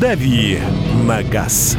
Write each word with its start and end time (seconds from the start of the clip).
«Дави 0.00 0.58
на 1.06 1.22
газ». 1.22 1.76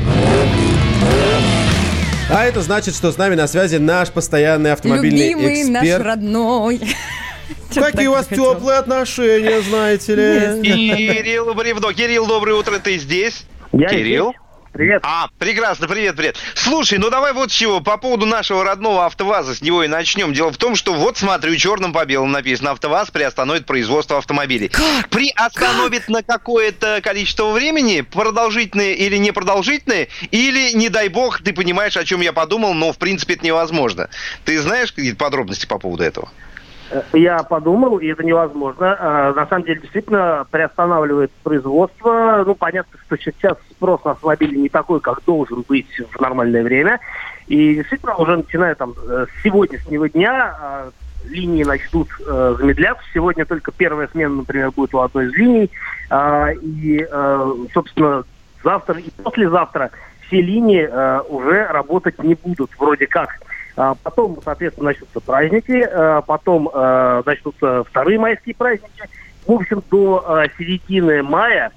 А 2.30 2.46
это 2.46 2.62
значит, 2.62 2.96
что 2.96 3.12
с 3.12 3.18
нами 3.18 3.34
на 3.34 3.48
связи 3.48 3.78
наш 3.78 4.12
постоянный 4.12 4.74
автомобильный 4.74 5.30
Любимый 5.32 5.62
эксперт. 5.64 5.98
наш 5.98 6.06
родной. 6.06 6.82
Какие 7.74 8.08
у 8.08 8.12
вас 8.12 8.28
теплые 8.28 8.78
отношения, 8.78 9.60
знаете 9.62 10.14
ли? 10.16 10.62
Кирилл 10.62 11.56
Бревно. 11.56 11.92
Кирилл, 11.94 12.28
доброе 12.28 12.54
утро, 12.54 12.78
ты 12.78 13.00
здесь? 13.00 13.44
Я 13.74 13.90
Кирилл? 13.90 14.30
здесь. 14.30 14.42
Привет. 14.74 15.02
А, 15.04 15.28
прекрасно, 15.38 15.88
привет, 15.88 16.16
привет. 16.16 16.38
Слушай, 16.56 16.98
ну 16.98 17.10
давай 17.10 17.34
вот 17.34 17.52
чего, 17.52 17.82
по 17.82 17.98
поводу 17.98 18.26
нашего 18.26 18.64
родного 18.64 19.06
АвтоВАЗа, 19.06 19.56
с 19.56 19.62
него 19.62 19.84
и 19.84 19.90
начнем. 19.90 20.34
Дело 20.34 20.54
в 20.54 20.58
том, 20.58 20.76
что 20.76 20.94
вот 20.94 21.18
смотрю, 21.18 21.56
черным 21.58 21.92
по 21.92 22.06
белому 22.06 22.32
написано, 22.32 22.72
АвтоВАЗ 22.72 23.12
приостановит 23.12 23.66
производство 23.66 24.18
автомобилей. 24.18 24.70
Как? 24.70 25.10
Приостановит 25.10 26.08
на 26.08 26.24
какое-то 26.24 27.02
количество 27.04 27.52
времени, 27.52 28.00
продолжительное 28.00 28.94
или 28.94 29.18
непродолжительное, 29.18 30.08
или, 30.32 30.72
не 30.72 30.88
дай 30.88 31.10
бог, 31.10 31.42
ты 31.42 31.52
понимаешь, 31.52 31.98
о 31.98 32.06
чем 32.06 32.22
я 32.22 32.32
подумал, 32.32 32.74
но 32.74 32.94
в 32.94 32.98
принципе 32.98 33.34
это 33.34 33.46
невозможно. 33.46 34.10
Ты 34.46 34.62
знаешь 34.62 34.94
какие-то 34.94 35.18
подробности 35.18 35.66
по 35.66 35.80
поводу 35.80 36.04
этого? 36.04 36.32
Я 37.14 37.44
подумал, 37.44 37.98
и 38.00 38.08
это 38.08 38.24
невозможно. 38.24 38.96
А, 39.00 39.34
На 39.34 39.46
самом 39.48 39.66
деле, 39.66 39.82
действительно, 39.82 40.46
приостанавливает 40.50 41.32
производство. 41.44 42.44
Ну, 42.46 42.56
понятно, 42.56 43.00
что 43.06 43.18
сейчас 43.18 43.58
спрос 43.72 44.04
на 44.04 44.12
автомобили 44.12 44.58
не 44.58 44.70
такой, 44.70 45.00
как 45.00 45.24
должен 45.26 45.64
быть 45.68 45.90
в 46.12 46.20
нормальное 46.20 46.64
время. 46.64 47.00
И 47.48 47.76
действительно, 47.76 48.16
уже 48.16 48.38
начиная 48.38 48.76
там 48.76 48.94
э, 49.08 49.26
с 49.30 49.44
сегодняшнего 49.44 50.10
дня 50.10 50.56
а, 50.60 50.90
линии 51.30 51.64
начнут 51.64 52.08
э, 52.26 52.56
замедляться. 52.58 53.04
Сегодня 53.14 53.46
только 53.46 53.72
первая 53.72 54.08
смена, 54.08 54.36
например, 54.36 54.72
будет 54.72 54.94
у 54.94 55.00
одной 55.00 55.28
из 55.28 55.34
линий. 55.34 55.72
А, 56.10 56.52
И, 56.52 57.06
э, 57.10 57.56
собственно, 57.74 58.24
завтра 58.64 59.00
и 59.00 59.10
послезавтра 59.24 59.92
все 60.28 60.42
линии 60.42 60.88
э, 60.90 61.22
уже 61.28 61.68
работать 61.68 62.22
не 62.24 62.36
будут, 62.36 62.72
вроде 62.78 63.08
как. 63.08 63.40
А 63.76 63.96
Потом, 63.96 64.38
соответственно, 64.44 64.88
начнутся 64.90 65.20
праздники, 65.20 65.88
э, 65.90 66.22
потом 66.26 66.70
э, 66.74 67.24
начнутся 67.26 67.84
вторые 67.84 68.20
майские 68.20 68.56
праздники. 68.56 69.04
В 69.46 69.52
общем, 69.52 69.84
до 69.90 70.46
середины 70.58 71.24
мая 71.24 71.72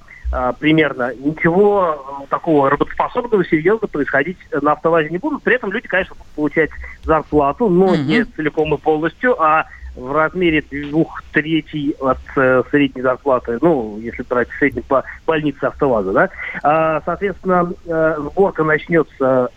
примерно 0.58 1.14
ничего 1.14 2.26
такого 2.28 2.68
работоспособного, 2.68 3.44
серьезно 3.44 3.86
происходить 3.86 4.36
на 4.50 4.72
автовазе 4.72 5.08
не 5.08 5.18
будут. 5.18 5.42
При 5.44 5.54
этом 5.54 5.70
люди, 5.70 5.86
конечно, 5.86 6.14
будут 6.16 6.32
получать 6.32 6.70
зарплату, 7.04 7.68
но 7.68 7.94
не 7.94 8.24
целиком 8.24 8.74
и 8.74 8.78
полностью, 8.78 9.40
а 9.40 9.66
в 9.96 10.12
размере 10.12 10.62
двух 10.90 11.22
третей 11.32 11.94
от 12.00 12.18
э, 12.36 12.62
средней 12.70 13.02
зарплаты, 13.02 13.58
ну, 13.60 13.98
если 14.00 14.22
брать 14.22 14.48
средний 14.58 14.82
по 14.82 15.04
больнице 15.26 15.64
АвтоВАЗа, 15.64 16.12
да. 16.12 16.30
А, 16.62 17.02
соответственно, 17.04 17.72
э, 17.86 18.16
сборка 18.18 18.64
начнется, 18.64 19.50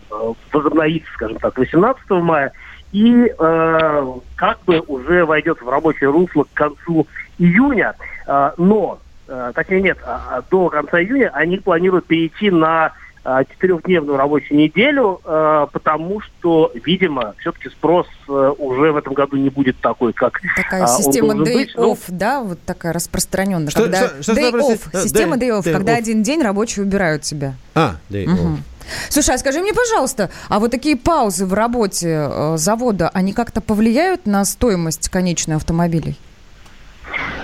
возобновится, 0.52 1.10
скажем 1.14 1.38
так, 1.38 1.58
18 1.58 2.10
мая, 2.10 2.52
и 2.92 3.32
э, 3.38 4.06
как 4.36 4.58
бы 4.64 4.80
уже 4.86 5.24
войдет 5.24 5.60
в 5.60 5.68
рабочее 5.68 6.10
русло 6.10 6.44
к 6.44 6.52
концу 6.54 7.06
июня, 7.38 7.94
А, 8.26 8.52
но, 8.58 8.98
э, 9.26 9.52
точнее 9.54 9.80
нет, 9.80 9.98
а 10.04 10.42
до 10.50 10.68
конца 10.68 11.00
июня 11.00 11.30
они 11.32 11.56
планируют 11.56 12.06
перейти 12.06 12.50
на 12.50 12.92
четырехдневную 13.50 14.16
рабочую 14.16 14.58
неделю, 14.58 15.20
э, 15.24 15.66
потому 15.72 16.20
что, 16.20 16.72
видимо, 16.84 17.34
все-таки 17.38 17.68
спрос 17.68 18.06
э, 18.28 18.52
уже 18.58 18.92
в 18.92 18.96
этом 18.96 19.14
году 19.14 19.36
не 19.36 19.50
будет 19.50 19.78
такой, 19.80 20.12
как 20.12 20.40
Такая 20.56 20.84
а, 20.84 20.90
он 20.90 21.02
система 21.02 21.34
должен 21.34 21.44
day 21.44 21.54
быть. 21.58 21.72
Ну, 21.76 21.92
off, 21.92 21.98
да, 22.08 22.40
вот 22.42 22.58
такая 22.64 22.92
распространенная. 22.92 23.70
Что- 23.70 23.82
когда 23.84 24.08
что- 24.08 24.22
что 24.22 24.34
за 24.34 24.40
day 24.40 24.50
простите? 24.50 24.74
off, 24.84 24.88
Э, 24.92 25.02
система 25.02 25.36
day- 25.36 25.60
day 25.62 25.72
когда 25.72 25.94
off. 25.94 25.98
один 25.98 26.22
день 26.22 26.42
рабочие 26.42 26.84
убирают 26.84 27.24
себя. 27.24 27.54
А, 27.74 27.96
да, 28.08 28.18
Мгм. 28.18 28.62
Слушай, 29.10 29.34
а 29.34 29.38
скажи 29.38 29.60
мне, 29.60 29.74
пожалуйста, 29.74 30.30
а 30.48 30.58
вот 30.60 30.70
такие 30.70 30.96
паузы 30.96 31.44
в 31.44 31.52
работе 31.52 32.26
э, 32.30 32.56
завода, 32.56 33.10
они 33.12 33.34
как-то 33.34 33.60
повлияют 33.60 34.26
на 34.26 34.42
стоимость 34.46 35.10
конечной 35.10 35.56
автомобилей? 35.56 36.16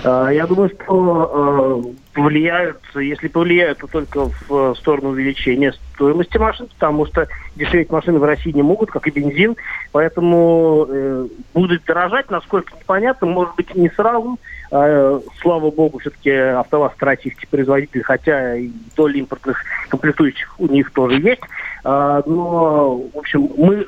Э, 0.05 0.29
Я 0.31 0.45
думаю, 0.45 0.69
что 0.69 1.91
повлияют, 2.13 2.79
если 2.93 3.27
повлияют, 3.27 3.79
то 3.79 3.87
только 3.87 4.29
в 4.47 4.71
э, 4.71 4.73
сторону 4.77 5.09
увеличения 5.09 5.73
стоимости 5.93 6.37
машин, 6.37 6.67
потому 6.67 7.05
что 7.07 7.27
дешеветь 7.55 7.89
машины 7.89 8.19
в 8.19 8.23
России 8.23 8.51
не 8.51 8.61
могут, 8.61 8.91
как 8.91 9.07
и 9.07 9.11
бензин, 9.11 9.55
поэтому 9.91 10.85
э, 10.87 11.27
будут 11.53 11.83
дорожать, 11.85 12.29
насколько 12.29 12.73
непонятно, 12.79 13.27
может 13.27 13.55
быть, 13.55 13.73
не 13.75 13.89
сразу. 13.89 14.39
Э, 14.71 15.19
слава 15.41 15.71
богу, 15.71 15.97
все-таки 15.99 16.29
АвтоВАЗ 16.31 16.93
российский 16.99 17.47
производитель, 17.47 18.03
хотя 18.03 18.55
и 18.55 18.69
доля 18.95 19.17
импортных 19.19 19.63
комплектующих 19.89 20.53
у 20.59 20.67
них 20.67 20.91
тоже 20.91 21.19
есть. 21.19 21.41
Но, 21.83 22.97
в 23.13 23.17
общем, 23.17 23.47
мы 23.57 23.85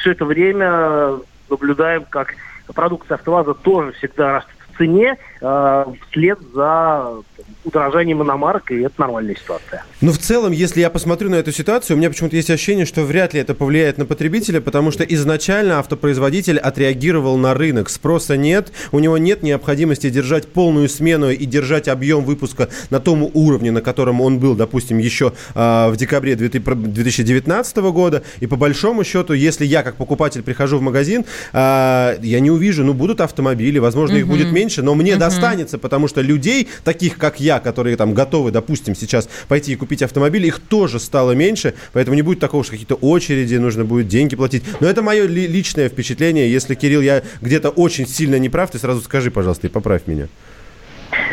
все 0.00 0.10
это 0.10 0.24
время 0.24 1.12
наблюдаем, 1.48 2.04
как 2.10 2.34
продукция 2.74 3.14
АвтоВАЗа 3.16 3.54
тоже 3.54 3.92
всегда 3.92 4.38
растет 4.38 4.55
цене 4.78 5.16
э, 5.40 5.84
вслед 6.10 6.38
за 6.54 7.22
удорожанием 7.66 8.22
иномарок, 8.22 8.70
и 8.70 8.80
это 8.82 8.94
нормальная 8.98 9.34
ситуация. 9.34 9.84
Ну, 10.00 10.12
в 10.12 10.18
целом, 10.18 10.52
если 10.52 10.80
я 10.80 10.90
посмотрю 10.90 11.30
на 11.30 11.36
эту 11.36 11.52
ситуацию, 11.52 11.96
у 11.96 11.98
меня 11.98 12.08
почему-то 12.10 12.36
есть 12.36 12.50
ощущение, 12.50 12.86
что 12.86 13.02
вряд 13.02 13.34
ли 13.34 13.40
это 13.40 13.54
повлияет 13.54 13.98
на 13.98 14.06
потребителя, 14.06 14.60
потому 14.60 14.90
что 14.90 15.02
изначально 15.04 15.78
автопроизводитель 15.78 16.58
отреагировал 16.58 17.36
на 17.36 17.54
рынок. 17.54 17.88
Спроса 17.88 18.36
нет, 18.36 18.72
у 18.92 18.98
него 19.00 19.18
нет 19.18 19.42
необходимости 19.42 20.10
держать 20.10 20.46
полную 20.46 20.88
смену 20.88 21.30
и 21.30 21.44
держать 21.44 21.88
объем 21.88 22.24
выпуска 22.24 22.68
на 22.90 23.00
том 23.00 23.28
уровне, 23.34 23.70
на 23.70 23.80
котором 23.80 24.20
он 24.20 24.38
был, 24.38 24.54
допустим, 24.54 24.98
еще 24.98 25.32
а, 25.54 25.90
в 25.90 25.96
декабре 25.96 26.36
2019 26.36 27.76
года. 27.76 28.22
И 28.40 28.46
по 28.46 28.56
большому 28.56 29.02
счету, 29.02 29.32
если 29.32 29.64
я 29.64 29.82
как 29.82 29.96
покупатель 29.96 30.42
прихожу 30.42 30.78
в 30.78 30.82
магазин, 30.82 31.24
а, 31.52 32.16
я 32.22 32.40
не 32.40 32.50
увижу, 32.50 32.84
ну, 32.84 32.94
будут 32.94 33.20
автомобили, 33.20 33.78
возможно, 33.78 34.16
их 34.16 34.28
будет 34.28 34.52
меньше, 34.52 34.65
но 34.82 34.94
мне 34.94 35.16
достанется, 35.16 35.78
потому 35.78 36.08
что 36.08 36.20
людей, 36.20 36.68
таких 36.84 37.18
как 37.18 37.40
я, 37.40 37.60
которые 37.60 37.96
там 37.96 38.14
готовы, 38.14 38.50
допустим, 38.50 38.94
сейчас 38.94 39.28
пойти 39.48 39.72
и 39.72 39.76
купить 39.76 40.02
автомобиль, 40.02 40.44
их 40.46 40.58
тоже 40.60 40.98
стало 41.00 41.32
меньше, 41.32 41.74
поэтому 41.92 42.14
не 42.14 42.22
будет 42.22 42.40
такого, 42.40 42.62
что 42.64 42.72
какие-то 42.72 42.96
очереди, 42.96 43.54
нужно 43.56 43.84
будет 43.84 44.08
деньги 44.08 44.36
платить. 44.36 44.62
Но 44.80 44.88
это 44.88 45.02
мое 45.02 45.26
ли- 45.26 45.46
личное 45.46 45.88
впечатление. 45.88 46.50
Если, 46.50 46.74
Кирилл, 46.74 47.00
я 47.00 47.22
где-то 47.40 47.70
очень 47.70 48.06
сильно 48.06 48.36
не 48.38 48.48
прав, 48.48 48.70
ты 48.70 48.78
сразу 48.78 49.00
скажи, 49.02 49.30
пожалуйста, 49.30 49.66
и 49.66 49.70
поправь 49.70 50.02
меня. 50.06 50.28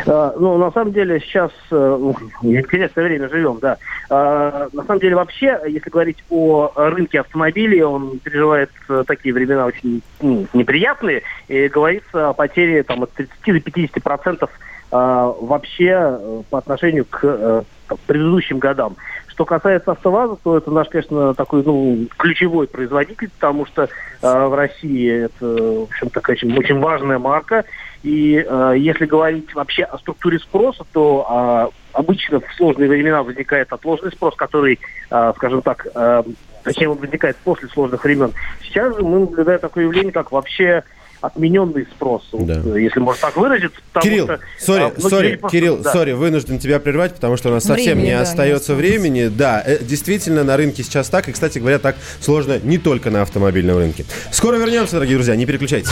Э, 0.06 0.32
Ну, 0.38 0.58
на 0.58 0.72
самом 0.72 0.92
деле, 0.94 1.20
сейчас 1.20 1.52
э, 1.72 1.98
ну, 2.00 2.16
интересное 2.42 3.06
время 3.06 3.30
живем, 3.30 3.60
да. 3.62 3.78
Э, 4.10 4.68
На 4.74 4.84
самом 4.84 5.00
деле, 5.00 5.16
вообще, 5.16 5.60
если 5.68 5.90
говорить 5.90 6.24
о 6.30 6.72
рынке 6.76 7.20
автомобилей, 7.22 7.82
он 7.84 8.20
переживает 8.20 8.72
э, 8.90 9.04
такие 9.08 9.34
времена 9.34 9.66
очень 9.66 10.02
ну, 10.22 10.46
неприятные, 10.54 11.24
и 11.48 11.68
говорится 11.68 12.30
о 12.30 12.34
потере 12.34 12.84
там, 12.84 13.04
от 13.04 13.12
30 13.12 13.34
до 13.46 13.60
50 13.60 14.04
процентов 14.04 14.50
э, 14.92 15.34
вообще 15.42 16.18
э, 16.20 16.42
по 16.50 16.58
отношению 16.58 17.06
к 17.06 17.66
там, 17.88 17.98
предыдущим 18.08 18.60
годам. 18.60 18.96
Что 19.28 19.46
касается 19.46 19.92
АвтоВАЗа, 19.92 20.38
то 20.44 20.58
это 20.58 20.70
наш, 20.70 20.90
конечно, 20.90 21.34
такой 21.34 21.64
ну, 21.66 22.06
ключевой 22.18 22.68
производитель, 22.68 23.32
потому 23.32 23.66
что 23.66 23.84
э, 23.84 23.88
в 24.22 24.54
России 24.54 25.26
это, 25.26 25.46
в 25.46 25.84
общем, 25.84 26.10
такая 26.10 26.36
очень, 26.36 26.56
очень 26.56 26.80
важная 26.80 27.18
марка. 27.18 27.66
И 28.04 28.36
э, 28.46 28.74
если 28.78 29.06
говорить 29.06 29.54
вообще 29.56 29.84
о 29.84 29.98
структуре 29.98 30.38
спроса, 30.40 30.84
то 30.92 31.26
а, 31.30 31.70
обычно 31.94 32.42
в 32.42 32.54
сложные 32.58 32.90
времена 32.90 33.24
возникает 33.24 33.72
отложенный 33.72 34.12
спрос, 34.12 34.36
который, 34.36 34.80
а, 35.10 35.34
скажем 35.38 35.62
так, 35.62 35.88
э, 35.96 36.24
точнее 36.64 36.90
он 36.90 36.98
возникает 36.98 37.38
после 37.38 37.70
сложных 37.70 38.04
времен. 38.04 38.34
Сейчас 38.62 38.96
же 38.96 39.04
мы 39.04 39.20
наблюдаем 39.22 39.60
такое 39.60 39.86
явление, 39.86 40.12
как 40.12 40.34
вообще 40.34 40.84
отмененный 41.22 41.86
спрос, 41.96 42.28
Да. 42.34 42.62
э, 42.76 42.82
если 42.82 43.00
можно 43.00 43.22
так 43.22 43.38
выразиться. 43.38 43.80
Кирилл, 44.02 44.26
что, 44.26 44.40
сори, 44.60 44.82
а, 44.84 45.00
сори, 45.00 45.36
просто- 45.38 45.58
Кирилл, 45.58 45.78
да. 45.78 45.94
сори, 45.94 46.12
вынужден 46.12 46.60
тебя 46.60 46.82
прервать, 46.82 47.16
потому 47.16 47.38
что 47.38 47.48
у 47.48 47.54
нас 47.54 47.64
совсем 47.64 47.94
Времени, 47.94 48.08
не 48.08 48.12
да, 48.12 48.18
не 48.18 48.24
остается 48.24 48.74
осталось. 48.74 48.82
времени. 48.82 49.28
Да, 49.28 49.64
э, 49.66 49.78
действительно, 49.82 50.44
на 50.44 50.58
рынке 50.58 50.84
сейчас 50.84 51.08
так, 51.08 51.30
и, 51.30 51.32
кстати 51.32 51.60
говоря, 51.60 51.80
так 51.80 51.96
сложно 52.20 52.60
не 52.62 52.78
только 52.78 53.10
на 53.10 53.22
автомобильном 53.22 53.78
рынке. 53.78 54.04
Скоро 54.32 54.58
вернемся, 54.58 54.96
дорогие 54.96 55.16
друзья, 55.16 55.38
не 55.38 55.46
переключайтесь. 55.46 55.92